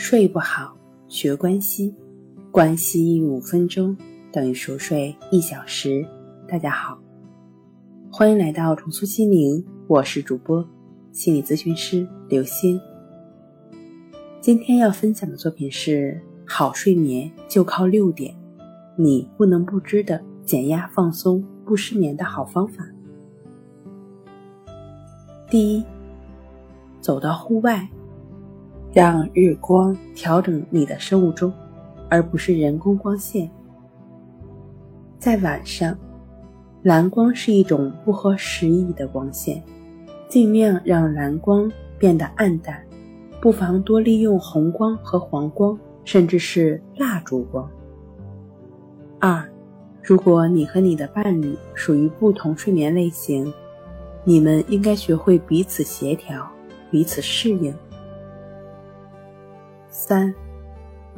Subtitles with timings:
[0.00, 0.76] 睡不好，
[1.08, 1.92] 学关西，
[2.52, 3.94] 关西五分钟
[4.32, 6.06] 等于熟睡一小时。
[6.46, 6.96] 大家好，
[8.08, 10.64] 欢迎来到重塑心灵，我是主播
[11.10, 12.80] 心理咨询师刘星。
[14.40, 18.32] 今天要分享的作品是：好睡眠就靠六点，
[18.94, 22.86] 你不能不知的减压放松不失眠的好方法。
[25.50, 25.84] 第一，
[27.00, 27.86] 走到户外。
[28.92, 31.52] 让日光调整你的生物钟，
[32.08, 33.48] 而不是人工光线。
[35.18, 35.96] 在晚上，
[36.82, 39.62] 蓝光是一种不合时宜的光线，
[40.28, 42.82] 尽量让蓝光变得暗淡，
[43.40, 47.68] 不妨多利用红光和黄光，甚至是蜡烛光。
[49.20, 49.44] 二，
[50.02, 53.52] 如果你和你的伴侣属于不同睡眠类型，
[54.24, 56.48] 你们应该学会彼此协调，
[56.90, 57.74] 彼此适应。
[60.00, 60.32] 三，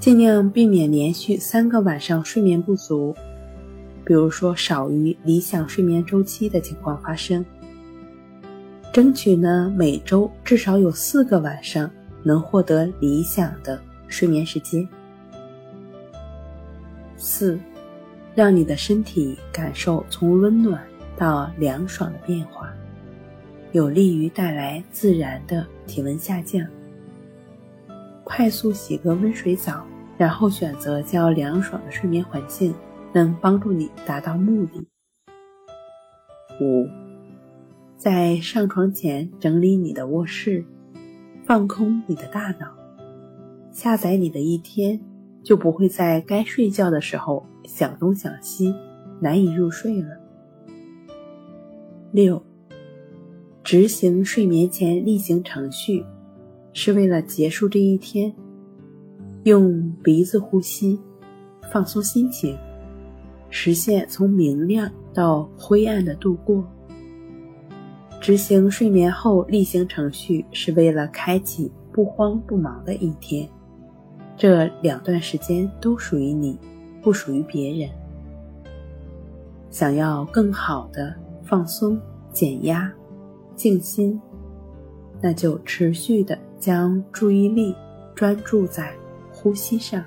[0.00, 3.14] 尽量避免连续三个晚上睡眠不足，
[4.04, 7.46] 比如说少于理想睡眠周期的情况发生。
[8.92, 11.88] 争取呢每周至少有四个晚上
[12.24, 14.86] 能获得理想的睡眠时间。
[17.16, 17.56] 四，
[18.34, 20.82] 让你的身体感受从温暖
[21.16, 22.74] 到凉爽的变化，
[23.70, 26.66] 有利于带来自然的体温下降。
[28.24, 29.86] 快速洗个温水澡，
[30.16, 32.74] 然后选择较凉爽的睡眠环境，
[33.12, 34.84] 能帮助你达到目的。
[36.60, 36.88] 五，
[37.96, 40.64] 在上床前整理你的卧室，
[41.44, 42.74] 放空你的大脑，
[43.70, 45.00] 下载你的一天，
[45.42, 48.74] 就不会在该睡觉的时候想东想西，
[49.20, 50.08] 难以入睡了。
[52.10, 52.42] 六，
[53.62, 56.06] 执行睡眠前例行程序。
[56.74, 58.34] 是为了结束这一天，
[59.44, 61.00] 用鼻子呼吸，
[61.72, 62.58] 放松心情，
[63.48, 66.62] 实现从明亮到灰暗的度过。
[68.20, 73.48] 执行睡眠后例行程序，是为了开启不慌不忙的一天。
[74.36, 76.58] 这两段时间都属于你，
[77.00, 77.88] 不属于别人。
[79.70, 81.14] 想要更好的
[81.44, 82.00] 放松、
[82.32, 82.92] 减压、
[83.54, 84.20] 静心，
[85.20, 86.36] 那就持续的。
[86.58, 87.74] 将注意力
[88.14, 88.94] 专注在
[89.32, 90.04] 呼吸上，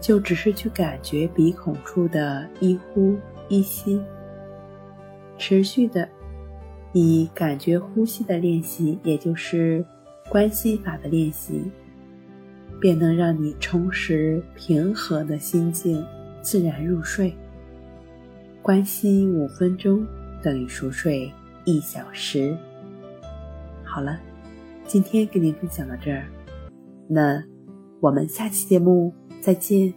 [0.00, 3.16] 就只是去感觉鼻孔处的一呼
[3.48, 4.02] 一吸，
[5.38, 6.08] 持续的
[6.92, 9.84] 以感觉呼吸的练习，也就是
[10.28, 11.70] 关系法的练习，
[12.80, 16.04] 便能让你重拾平和的心境，
[16.42, 17.32] 自然入睡。
[18.62, 20.06] 关系五分钟
[20.42, 21.30] 等于熟睡
[21.64, 22.56] 一小时。
[23.84, 24.18] 好了。
[24.86, 26.26] 今天跟您分享到这儿，
[27.08, 27.42] 那
[28.00, 29.92] 我们下期节目再见。